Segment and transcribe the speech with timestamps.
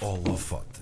[0.00, 0.80] Holofote.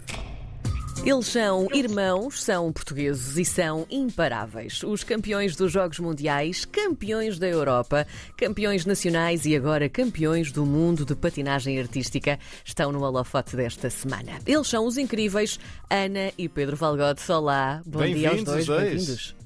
[1.05, 4.83] Eles são irmãos, são portugueses e são imparáveis.
[4.83, 8.07] Os campeões dos Jogos Mundiais, campeões da Europa,
[8.37, 14.39] campeões nacionais e agora campeões do mundo de patinagem artística estão no holofote desta semana.
[14.47, 15.59] Eles são os incríveis
[15.91, 17.31] Ana e Pedro Valgote.
[17.31, 18.83] Olá, bom dia aos Bem-vindos, dois, os dois.
[18.83, 19.37] bem-vindos.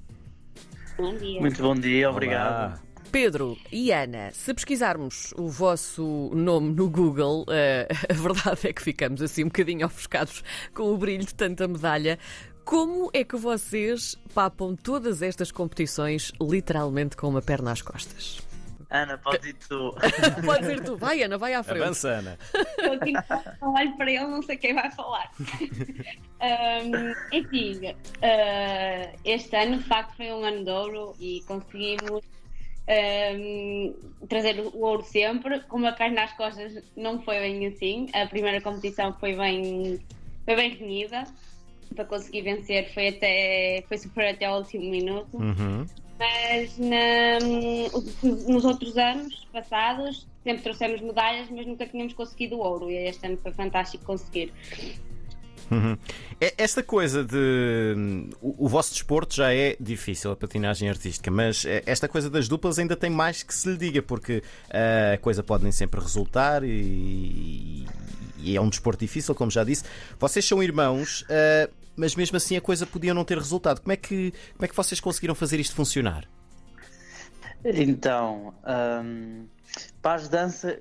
[0.98, 1.40] Bom dia.
[1.40, 2.91] Muito bom dia, obrigado.
[3.12, 8.80] Pedro e Ana, se pesquisarmos o vosso nome no Google, eh, a verdade é que
[8.80, 10.42] ficamos assim um bocadinho ofuscados
[10.72, 12.18] com o brilho de tanta medalha.
[12.64, 18.40] Como é que vocês papam todas estas competições literalmente com uma perna às costas?
[18.88, 19.94] Ana, pode ir tu.
[20.44, 21.82] Pode ser tu, vai Ana, vai à frente.
[21.82, 22.38] Avança, Ana.
[22.78, 23.12] Eu aqui
[23.62, 25.30] olho para ele, não sei quem vai falar.
[25.40, 32.22] um, enfim, uh, este ano de facto foi um ano de ouro e conseguimos
[32.88, 33.94] um,
[34.28, 35.60] trazer o ouro sempre.
[35.60, 38.08] Com uma perna às costas não foi bem assim.
[38.12, 40.00] A primeira competição foi bem,
[40.44, 41.24] foi bem renhida.
[41.94, 45.36] Para conseguir vencer foi até foi super até ao último minuto.
[45.36, 45.86] Uhum.
[46.18, 47.38] Mas na-
[48.22, 52.90] nos outros anos passados sempre trouxemos medalhas, mas nunca tínhamos conseguido o ouro.
[52.90, 54.52] E este ano foi fantástico conseguir.
[55.72, 55.96] Uhum.
[56.40, 58.28] É- Esta coisa de.
[58.40, 62.46] O, o vosso desporto já é difícil, a patinagem artística, mas eh, esta coisa das
[62.48, 65.98] duplas ainda tem mais que se lhe diga, porque eh, a coisa pode nem sempre
[66.00, 67.86] resultar e,
[68.38, 69.84] e é um desporto difícil, como já disse.
[70.18, 73.80] Vocês são irmãos, eh, mas mesmo assim a coisa podia não ter resultado.
[73.80, 76.28] Como é que, como é que vocês conseguiram fazer isto funcionar?
[77.64, 78.52] Então,
[79.04, 79.46] hum,
[80.02, 80.78] Paz Dança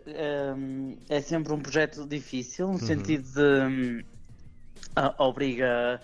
[0.57, 4.03] hum, é sempre um projeto difícil, no sentido de hum,
[5.17, 6.01] obriga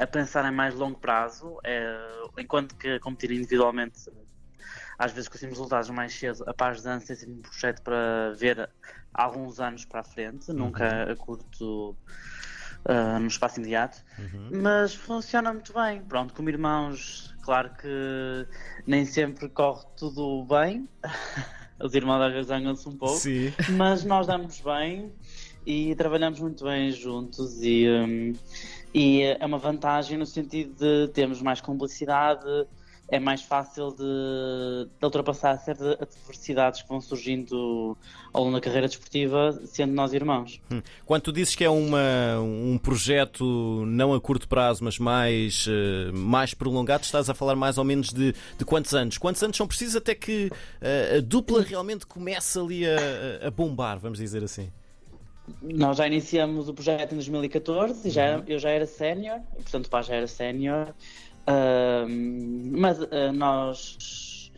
[0.00, 1.96] a pensar em mais longo prazo, é,
[2.38, 4.08] enquanto que competir individualmente
[4.98, 6.44] às vezes conseguimos resultados mais cedo.
[6.48, 8.68] A Paz Dança é sempre um projeto para ver
[9.12, 11.96] alguns anos para a frente, nunca a curto.
[12.86, 14.02] ah, no espaço imediato,
[14.52, 16.02] mas funciona muito bem.
[16.02, 18.46] Pronto, como irmãos, claro que
[18.86, 20.88] nem sempre corre tudo bem,
[21.82, 23.52] os irmãos zangam-se um pouco, Sim.
[23.70, 25.12] mas nós damos bem
[25.66, 28.32] e trabalhamos muito bem juntos e, hum,
[28.92, 32.44] e é uma vantagem no sentido de termos mais complicidade,
[33.08, 37.96] é mais fácil de, de ultrapassar certas adversidades que vão surgindo
[38.32, 40.60] ao longo da carreira desportiva, sendo nós irmãos.
[40.70, 40.80] Hum.
[41.04, 46.10] Quando tu dizes que é uma, um projeto não a curto prazo, mas mais, eh,
[46.12, 49.18] mais prolongado, estás a falar mais ou menos de, de quantos anos?
[49.18, 53.98] Quantos anos são precisos até que eh, a dupla realmente comece ali a, a bombar,
[53.98, 54.72] vamos dizer assim?
[55.62, 59.90] Nós já iniciamos o projeto em 2014 e já, eu já era sénior, portanto o
[59.90, 60.94] pai já era sénior,
[61.46, 64.50] Ahm, mas ah, nós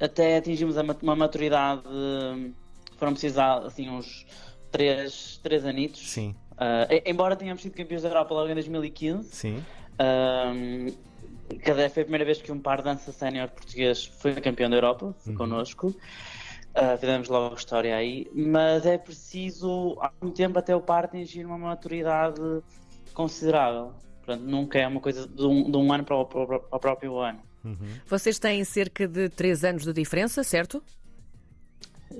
[0.00, 2.52] até atingimos uma maturidade, hum,
[2.96, 4.24] foram precisar assim uns
[4.70, 6.08] 3, três anitos.
[6.10, 9.62] Sim, Ah, e- embora tenhamos sido campeões da Europa logo em 2015, sim.
[11.62, 14.76] cada foi a primeira vez que um par de dança sénior português foi campeão da
[14.76, 15.94] Europa, foi connosco.
[16.78, 21.46] Ah, fizemos logo história aí, mas é preciso há muito tempo até o par atingir
[21.46, 22.38] uma maturidade
[23.14, 23.94] considerável.
[24.22, 27.18] Portanto, nunca é uma coisa de um, de um ano para o, para o- próprio
[27.18, 27.40] ano.
[28.06, 30.82] Vocês têm cerca de 3 anos de diferença, certo?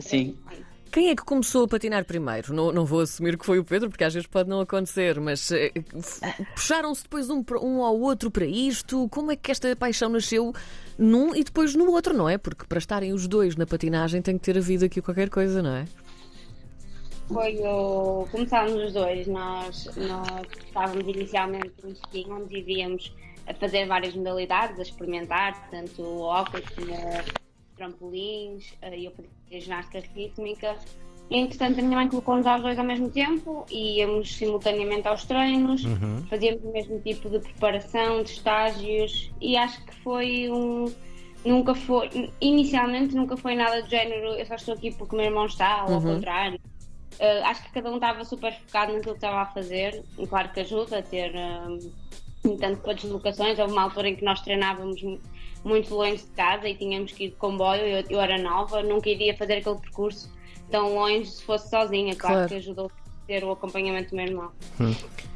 [0.00, 0.37] Sim,
[0.97, 2.55] Quem é que começou a patinar primeiro?
[2.55, 5.53] Não, não vou assumir que foi o Pedro, porque às vezes pode não acontecer, mas
[5.53, 5.71] eh,
[6.55, 9.06] puxaram-se depois um, um ao outro para isto?
[9.11, 10.55] Como é que esta paixão nasceu
[10.97, 12.39] num e depois no outro, não é?
[12.39, 15.77] Porque para estarem os dois na patinagem tem que ter havido aqui qualquer coisa, não
[15.77, 15.85] é?
[17.29, 18.27] Foi o.
[18.33, 23.12] Começámos os dois, nós, nós estávamos inicialmente num ski onde vivíamos
[23.47, 27.46] a fazer várias modalidades, a experimentar, tanto o hockey como
[27.76, 30.76] trampolins, eh, e eu fazia ginástica rítmica.
[31.31, 35.25] E, entretanto, a minha mãe colocou-nos aos dois ao mesmo tempo e íamos simultaneamente aos
[35.25, 35.82] treinos,
[36.31, 40.92] fazíamos o mesmo tipo de preparação, de estágios, e acho que foi um.
[41.44, 45.26] Nunca foi, inicialmente nunca foi nada do género, eu só estou aqui porque o meu
[45.26, 46.58] irmão está, ou ao contrário.
[47.20, 50.02] Uh, acho que cada um estava super focado naquilo que estava a fazer.
[50.19, 53.58] E claro que ajuda a ter um, tanto para deslocações.
[53.58, 55.00] Houve uma altura em que nós treinávamos
[55.67, 57.83] muito longe de casa e tínhamos que ir de comboio.
[57.83, 60.31] Eu, eu era nova, nunca iria fazer aquele percurso
[60.71, 62.15] tão longe se fosse sozinha.
[62.15, 62.49] Claro, Claro.
[62.49, 64.53] que ajudou a ter o acompanhamento do meu irmão.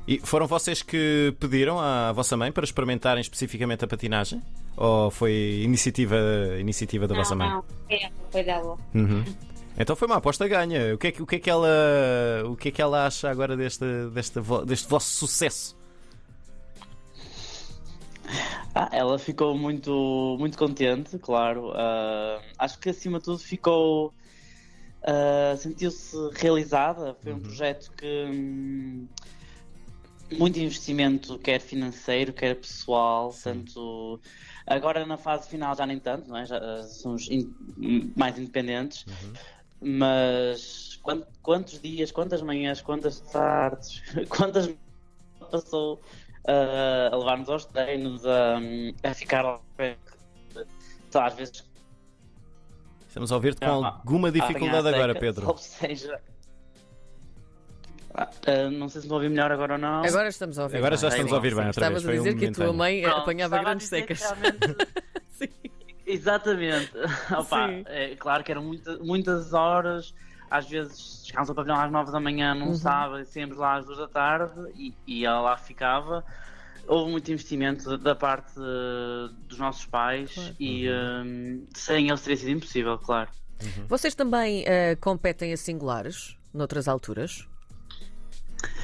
[0.06, 4.41] E foram vocês que pediram à vossa mãe para experimentarem especificamente a patinagem?
[4.77, 6.17] Ou foi iniciativa,
[6.59, 7.55] iniciativa da vossa não, mãe?
[7.55, 8.79] não, foi ela, foi dela.
[8.94, 9.25] Uhum.
[9.79, 10.94] Então foi uma aposta ganha.
[10.94, 11.69] O que é que, o que, é que, ela,
[12.47, 15.77] o que, é que ela acha agora deste, deste, deste vosso sucesso?
[18.75, 21.72] Ah, ela ficou muito, muito contente, claro.
[21.75, 24.14] Ah, acho que acima de tudo ficou
[25.02, 27.14] uh, sentiu-se realizada.
[27.14, 28.06] Foi um projeto que.
[28.28, 29.08] hum,
[30.32, 34.20] muito investimento, quer financeiro, quer pessoal, tanto
[34.64, 36.46] agora na fase final já nem tanto, não é?
[36.46, 39.05] já uh, somos in- mais independentes,
[39.81, 44.72] mas quan- quantos dias, quantas manhãs, quantas tardes, quantas
[45.50, 46.00] passou uh,
[46.46, 48.58] a levar-nos aos treinos, a,
[49.02, 49.60] a ficar lá
[51.10, 51.69] Só às vezes
[53.08, 55.48] Estamos a ouvir-te com alguma dificuldade agora, Pedro.
[55.48, 56.20] Ou seja,
[58.14, 58.28] ah,
[58.72, 60.04] não sei se me ouvi melhor agora ou não.
[60.04, 60.76] Agora estamos a ouvir.
[60.76, 61.00] Agora bem.
[61.02, 61.98] já estamos a ouvir bem outra vez.
[61.98, 64.20] Estavas a Foi um dizer que a tua mãe Pronto, apanhava grandes dizer secas.
[64.20, 64.88] realmente-
[65.31, 65.48] Sim.
[66.06, 66.93] Exatamente.
[67.36, 67.84] Opa, Sim.
[67.86, 70.14] é claro que eram muita- muitas horas.
[70.50, 72.75] Às vezes chegámos ao pavilhão às 9 da manhã num Uhum.
[72.75, 76.25] sábado e sempre lá às 2 da tarde e, e ela lá ficava.
[76.88, 80.56] Houve muito investimento da parte dos nossos pais Claro.
[80.58, 83.31] e eh, sem eles teria sido impossível, claro.
[83.87, 87.46] Vocês também eh, competem a singulares, noutras alturas?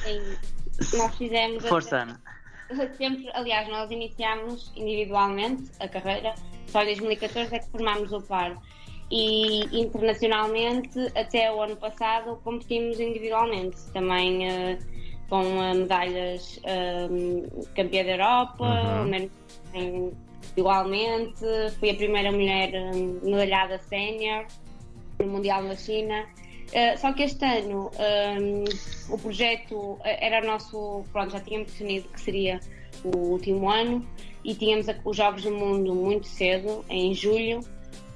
[0.03, 2.21] Sim, nós fizemos Força, Ana.
[2.97, 6.33] sempre, aliás, nós iniciámos individualmente a carreira,
[6.67, 8.55] só em 2014 é que formámos o par.
[9.09, 14.77] E internacionalmente, até o ano passado, competimos individualmente, também eh,
[15.29, 17.07] com eh, medalhas eh,
[17.75, 19.29] campeã da Europa, Uhum.
[19.73, 20.11] em-
[20.57, 21.39] igualmente,
[21.79, 22.71] fui a primeira mulher
[23.23, 24.45] medalhada sénior
[25.19, 26.25] no Mundial na China.
[26.67, 27.89] Uh, só que este ano
[28.41, 32.59] um, o projeto uh, era nosso, pronto, já tínhamos definido que seria
[33.05, 34.05] o último ano
[34.43, 37.61] e tínhamos os Jogos do Mundo muito cedo, em julho,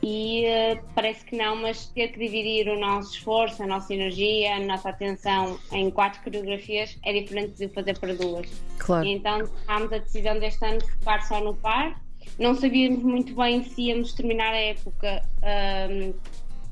[0.03, 4.55] e uh, parece que não, mas ter que dividir o nosso esforço, a nossa energia,
[4.55, 8.47] a nossa atenção em quatro coreografias é diferente de fazer para duas.
[8.79, 9.05] Claro.
[9.05, 12.01] E então tomámos a decisão deste ano de focar só no par.
[12.39, 16.13] Não sabíamos muito bem se íamos terminar a época ahm,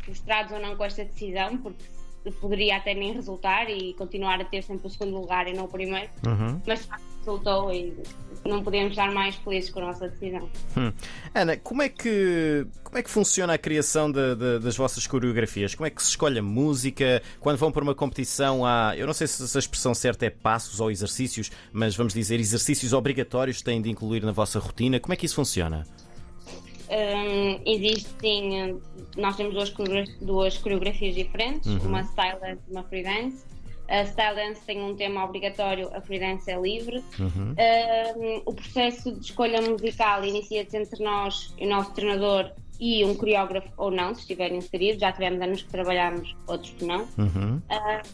[0.04, 1.84] frustrados ou não com esta decisão, porque
[2.42, 5.68] poderia até nem resultar e continuar a ter sempre o segundo lugar e não o
[5.68, 6.62] primeiro, Uhum.
[6.68, 6.88] mas
[7.30, 7.94] resultou e
[8.46, 10.50] não podemos estar mais felizes com a nossa decisão.
[10.78, 10.92] Hum.
[11.36, 15.76] Ana, como é que como é que funciona a criação de- de- das vossas coreografias?
[15.76, 17.22] Como é que se escolhe a música?
[17.40, 20.80] Quando vão para uma competição há, eu não sei se a expressão certa é passos
[20.80, 25.00] ou exercícios, mas vamos dizer exercícios obrigatórios têm de incluir na vossa rotina.
[25.00, 25.86] Como é que isso funciona?
[27.66, 28.82] Existe sim, hum,
[29.18, 29.72] nós temos duas,
[30.20, 33.44] duas coreografias diferentes, uma style dance e uma free dance.
[33.90, 37.04] A style dance tem um tema obrigatório, a free dance é livre.
[37.20, 37.56] Uhum.
[37.56, 43.14] Hum, o processo de escolha musical inicia-se entre nós e o nosso treinador e um
[43.14, 45.00] coreógrafo ou não, se estiver inserido.
[45.00, 47.08] Já tivemos anos que trabalhamos, outros que não.
[47.18, 47.62] Uhum.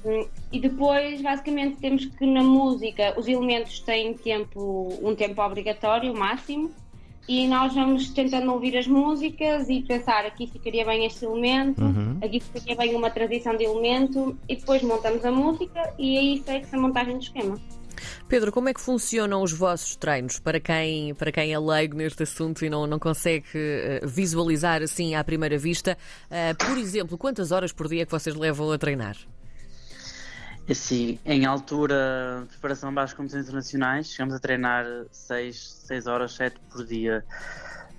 [0.06, 6.16] Um, e depois, basicamente, temos que na música os elementos têm tempo, um tempo obrigatório,
[6.16, 6.72] máximo,
[7.28, 12.18] e nós vamos tentando ouvir as músicas e pensar aqui ficaria bem este elemento, Uhum.
[12.24, 16.76] aqui ficaria bem uma transição de elemento, e depois montamos a música e aí segue-se
[16.76, 17.60] a montagem do esquema.
[18.28, 22.24] Pedro, como é que funcionam os vossos treinos para quem, para quem é leigo neste
[22.24, 25.98] assunto e não, não consegue eh, visualizar assim à primeira vista?
[26.30, 29.16] Eh, por exemplo, quantas horas por dia é que vocês levam a treinar?
[30.70, 36.34] Assim, em altura de preparação para as competições internacionais, chegamos a treinar 6, 6 horas,
[36.34, 37.24] 7 por dia.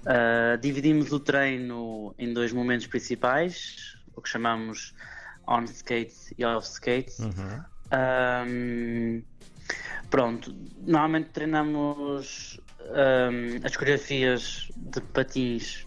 [0.06, 4.94] Ah, dividimos o treino em dois momentos principais, o que chamamos
[5.48, 7.12] on-skate e off-skate.
[7.20, 7.64] Uhum.
[7.90, 9.22] Ahm,
[10.08, 15.84] pronto, normalmente treinamos ahm, as coreografias de patins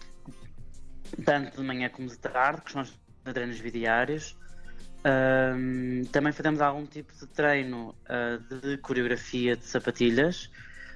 [1.24, 2.92] tanto de manhã como de tarde, que são os
[3.24, 4.36] treinos bidiários.
[5.02, 10.50] Ahm, também fazemos algum tipo de treino ah, de coreografia de sapatilhas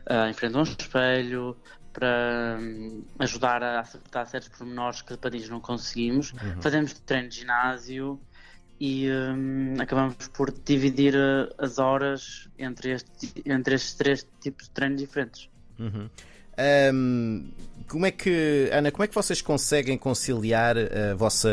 [0.07, 1.57] ah, em frente a um espelho
[1.93, 6.33] para hum, ajudar a acertar certos pormenores que de patins não conseguimos.
[6.61, 8.21] Fazemos treino de ginásio
[8.81, 14.73] e hum, acabamos por dividir uh, as horas entre, este, entre estes três tipos de
[14.73, 15.49] treinos diferentes.
[15.79, 16.11] Uhum.
[16.57, 17.51] Ahm,
[17.89, 21.51] como é que, Ana, como é que vocês conseguem conciliar a vossa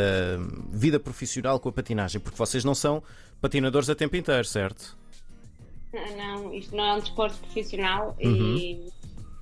[0.71, 2.21] vida profissional com a patinagem?
[2.21, 3.03] Porque vocês não são
[3.41, 4.97] patinadores a tempo inteiro, certo?
[5.93, 8.87] Não, isto não é um desporto profissional e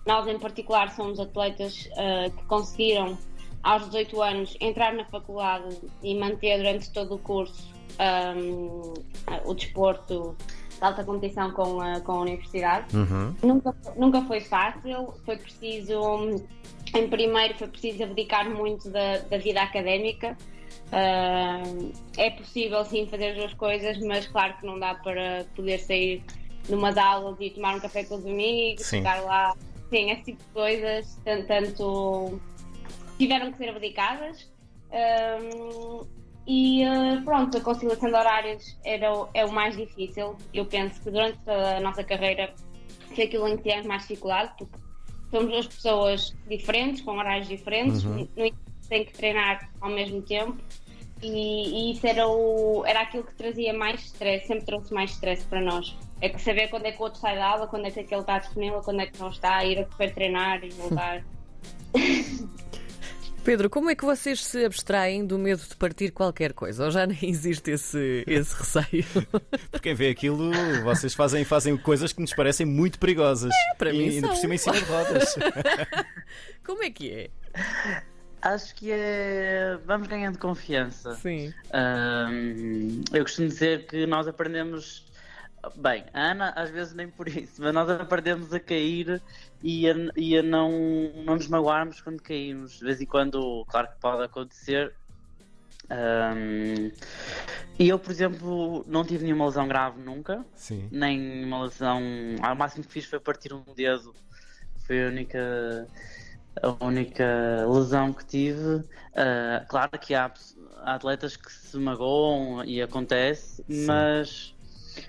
[0.05, 3.17] nós em particular somos atletas ah, que conseguiram
[3.61, 7.67] aos 18 anos entrar na faculdade e manter durante todo o curso
[7.99, 8.93] ahm,
[9.45, 12.95] o desporto de alta competição com a, com a universidade.
[12.95, 13.35] Uhum.
[13.43, 16.43] Nunca, nunca foi fácil, foi preciso,
[16.95, 20.37] em primeiro, foi preciso abdicar muito da, da vida académica.
[20.91, 21.61] Ah,
[22.17, 26.23] é possível sim fazer as duas coisas, mas claro que não dá para poder sair
[26.67, 28.97] numas aulas e tomar um café com os amigos, Sim.
[28.97, 29.55] ficar lá,
[29.89, 32.41] sim, esse tipo de coisas, tanto, tanto
[33.17, 34.49] tiveram que ser abdicadas.
[34.91, 35.37] Ah,
[36.47, 40.35] E uh, pronto, a conciliação de horários era o, é o mais difícil.
[40.53, 42.53] Eu penso que durante a nossa carreira
[43.13, 44.77] foi aquilo em que tivemos mais dificuldade, porque
[45.29, 48.27] somos duas pessoas diferentes, com horários diferentes, uhum.
[48.35, 50.57] no tem que treinar ao mesmo tempo.
[51.21, 55.45] E, e, isso era, o, era aquilo que trazia mais stress, sempre trouxe mais stress
[55.45, 55.95] para nós.
[56.21, 58.21] É que saber quando é que o outro sai da aula, quando é que aquele
[58.21, 61.23] está disponível, quando é que não está, ir a correr treinar e voltar.
[63.49, 66.85] Pedro, como é que vocês se abstraem do medo de partir qualquer coisa?
[66.85, 69.03] Ou já nem existe esse, esse receio?
[69.71, 70.51] Porque quem vê aquilo,
[70.83, 73.51] vocês fazem, fazem coisas que nos parecem muito perigosas.
[73.51, 75.35] É, para mim e ainda por cima em cima de rodas.
[76.63, 77.29] como é que é?
[78.39, 79.79] Acho que é.
[79.83, 81.15] Vamos ganhando confiança.
[81.15, 81.51] Sim.
[81.73, 85.08] Um, eu costumo dizer que nós aprendemos.
[85.75, 89.21] Bem, a Ana às vezes nem por isso, mas nós aprendemos a cair
[89.61, 90.71] e a, e a não,
[91.25, 92.79] não nos magoarmos quando caímos.
[92.79, 94.93] De vez em quando, claro que pode acontecer.
[95.91, 96.91] Um,
[97.77, 100.45] e eu, por exemplo, não tive nenhuma lesão grave nunca.
[100.53, 100.87] Sim.
[100.91, 102.01] Nem uma lesão.
[102.01, 104.13] O máximo que fiz foi partir um dedo.
[104.85, 105.87] Foi a única
[106.61, 108.75] a única lesão que tive.
[108.75, 110.31] Uh, claro que há,
[110.77, 113.85] há, atletas que se magoam e acontece, Sim.
[113.85, 114.55] mas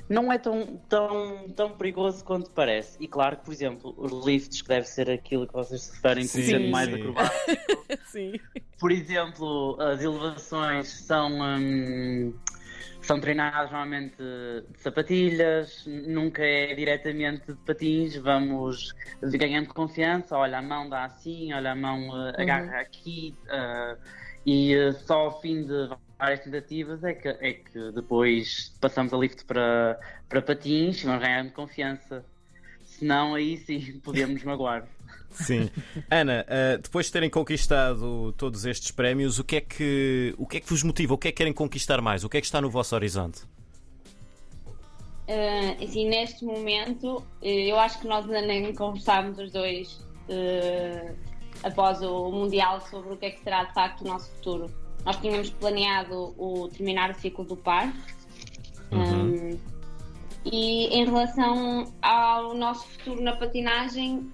[0.08, 2.96] não é tão, tão, tão perigoso quanto parece.
[3.00, 6.26] E claro que, por exemplo, os lifts, que deve ser aquilo que vocês se referem
[6.26, 7.46] como sendo mais acrobático.
[8.06, 8.32] Sim.
[8.78, 11.30] Por exemplo, as elevações são.
[11.40, 12.32] Hum,
[13.02, 20.62] são treinados normalmente de sapatilhas, nunca é diretamente de patins, vamos ganhando confiança, olha a
[20.62, 22.80] mão dá assim, olha a mão uh, agarra uhum.
[22.80, 23.98] aqui uh,
[24.44, 25.88] e uh, só ao fim de
[26.20, 29.98] várias tentativas é que, é que depois passamos a lift para,
[30.28, 32.24] para patins e vamos ganhando confiança.
[32.84, 34.86] Senão aí sim podemos magoar.
[35.30, 35.70] Sim.
[36.10, 40.58] Ana, uh, depois de terem conquistado todos estes prémios, o que, é que, o que
[40.58, 41.14] é que vos motiva?
[41.14, 42.22] O que é que querem conquistar mais?
[42.24, 43.42] O que é que está no vosso horizonte?
[45.28, 49.92] Uh, assim, neste momento, eu acho que nós ainda nem conversámos os dois
[50.28, 51.16] uh,
[51.62, 54.79] após o Mundial sobre o que é que será de facto o nosso futuro.
[55.04, 57.92] Nós tínhamos planeado o terminar o ciclo do par.
[58.92, 59.54] Uhum.
[59.54, 59.58] Um,
[60.44, 64.30] e em relação ao nosso futuro na patinagem,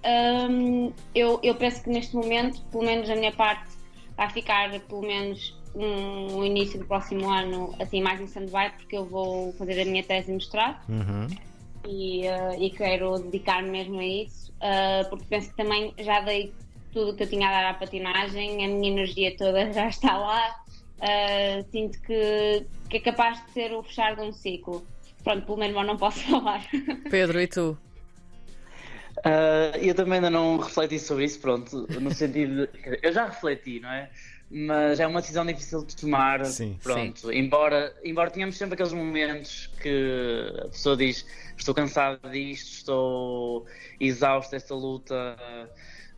[0.49, 3.75] um, eu, eu penso que neste momento, pelo menos a minha parte,
[4.15, 8.97] vai ficar pelo menos um, o início do próximo ano assim mais em stand-by, porque
[8.97, 11.27] eu vou fazer a minha tese e mostrar uhum.
[11.87, 16.51] e, uh, e quero dedicar-me mesmo a isso, uh, porque penso que também já dei
[16.91, 20.17] tudo o que eu tinha a dar à patinagem, a minha energia toda já está
[20.17, 20.55] lá.
[20.97, 24.85] Uh, sinto que, que é capaz de ser o fechar de um ciclo.
[25.23, 26.65] Pronto, pelo menos não posso falar.
[27.09, 27.77] Pedro, e tu?
[29.19, 33.79] Uh, eu também ainda não refleti sobre isso, pronto, no sentido de, eu já refleti,
[33.79, 34.09] não é?
[34.49, 37.27] Mas é uma decisão difícil de tomar, sim, pronto.
[37.27, 37.33] Sim.
[37.33, 41.25] Embora, embora tenhamos sempre aqueles momentos que a pessoa diz
[41.57, 43.65] estou cansado disto, estou
[43.99, 45.37] exausto desta luta,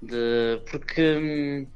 [0.01, 1.67] de, porque hum,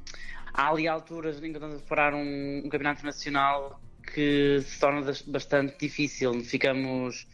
[0.52, 3.80] há ali alturas em que estamos a preparar um, um campeonato nacional
[4.12, 6.42] que se torna bastante difícil.
[6.44, 7.26] Ficamos.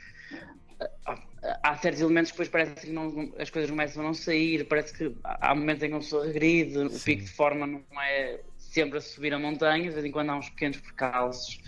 [1.62, 4.92] Há certos elementos que depois parece que não, as coisas começam a não sair, parece
[4.92, 6.86] que há momentos em que uma pessoa regride, Sim.
[6.86, 10.30] o pico de forma não é sempre a subir a montanha, de vez em quando
[10.30, 11.58] há uns pequenos percalços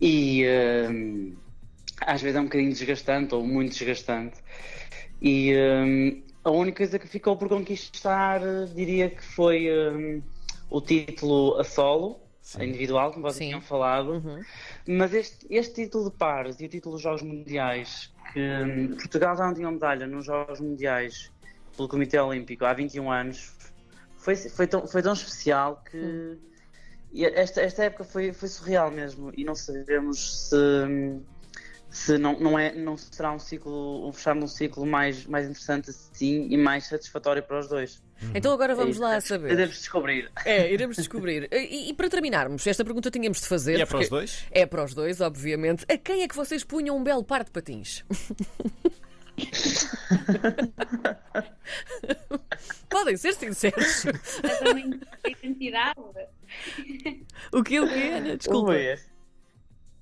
[0.00, 1.36] e uh,
[2.00, 4.36] às vezes é um bocadinho desgastante ou muito desgastante.
[5.20, 8.40] E uh, a única coisa que ficou por conquistar,
[8.74, 10.22] diria que foi uh,
[10.68, 12.64] o título a solo, Sim.
[12.64, 14.42] individual, como vocês tinham falado, uhum.
[14.86, 19.34] mas este, este título de pares e o título dos Jogos Mundiais, que hum, Portugal
[19.34, 21.32] já não tinha medalha nos Jogos Mundiais
[21.74, 23.54] pelo Comitê Olímpico há 21 anos,
[24.18, 26.38] foi, foi, tão, foi tão especial que uhum.
[27.14, 31.22] esta, esta época foi, foi surreal mesmo e não sabemos se hum,
[31.94, 35.90] se não, não, é, não será um ciclo, um fechar um ciclo mais, mais interessante
[35.90, 38.02] assim e mais satisfatório para os dois.
[38.34, 39.52] Então agora vamos é, lá saber.
[39.52, 40.28] Iremos descobrir.
[40.44, 41.48] É, iremos descobrir.
[41.52, 43.78] E, e, para terminarmos, esta pergunta tínhamos de fazer.
[43.78, 44.44] E é para os dois?
[44.50, 45.84] É para os dois, obviamente.
[45.88, 48.02] A quem é que vocês punham um belo par de patins?
[52.90, 54.06] Podem ser sinceros.
[55.24, 56.00] A identidade.
[57.52, 58.66] O que o quê, Desculpa.
[58.66, 58.98] Como é?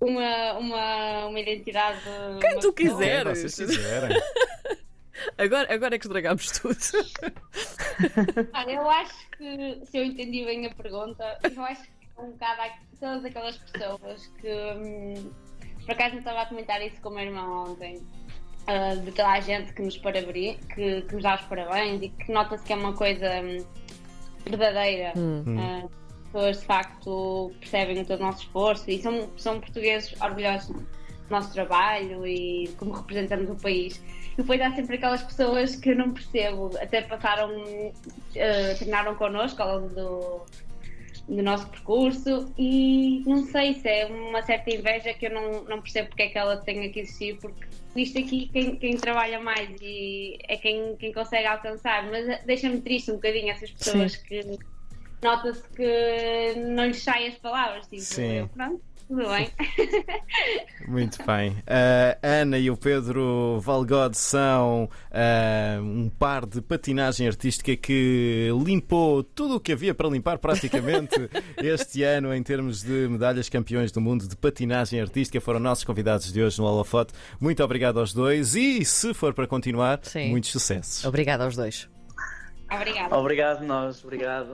[0.02, 2.00] Uma, uma, uma identidade.
[2.40, 3.54] Quem tu quiseres.
[3.54, 4.20] quiserem.
[5.38, 6.76] Agora, agora é que estragamos tudo.
[8.54, 12.32] Olha, eu acho que, se eu entendi bem a pergunta, eu acho que é um
[12.32, 14.48] bocado todas aquelas pessoas que.
[14.48, 15.30] Hum,
[15.86, 18.04] por acaso, estava a comentar isso com o meu irmão ontem.
[18.62, 22.08] Uh, de toda a gente que nos, parabéns, que, que nos dá os parabéns e
[22.08, 23.64] que nota-se que é uma coisa hum,
[24.44, 25.12] verdadeira.
[25.16, 25.44] Hum.
[25.56, 26.01] Uh,
[26.32, 30.86] pessoas de facto percebem todo o nosso esforço e são, são portugueses orgulhosos do
[31.30, 34.02] nosso trabalho e como representamos o país.
[34.32, 39.62] E depois há sempre aquelas pessoas que eu não percebo, até passaram, uh, treinaram connosco
[39.62, 40.40] ao longo do,
[41.28, 45.82] do nosso percurso e não sei se é uma certa inveja que eu não, não
[45.82, 49.70] percebo porque é que ela tenha que existir, porque isto aqui quem, quem trabalha mais
[49.82, 54.22] e é quem, quem consegue alcançar, mas deixa-me triste um bocadinho essas pessoas Sim.
[54.26, 54.58] que
[55.22, 58.48] nota-se que não lhes saem as palavras, tipo, Sim.
[58.54, 59.50] pronto tudo bem.
[60.88, 61.50] Muito bem.
[61.50, 69.22] Uh, Ana e o Pedro Valgode são uh, um par de patinagem artística que limpou
[69.22, 71.14] tudo o que havia para limpar praticamente
[71.62, 75.40] este ano em termos de medalhas campeões do mundo de patinagem artística.
[75.40, 77.12] Foram nossos convidados de hoje no Holofote.
[77.38, 80.30] Muito obrigado aos dois e, se for para continuar, Sim.
[80.30, 81.04] muitos sucessos.
[81.04, 81.88] Obrigado aos dois.
[82.74, 83.12] Obrigado.
[83.12, 84.50] Obrigado nós, obrigado.